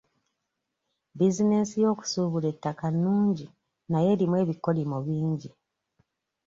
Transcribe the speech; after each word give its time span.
Bizinesi 1.17 1.75
y'okusuubula 1.83 2.47
ettaka 2.53 2.85
nnungi 2.93 3.45
naye 3.91 4.07
erimu 4.15 4.35
ebikolimo 4.43 4.97
bingi. 5.05 5.49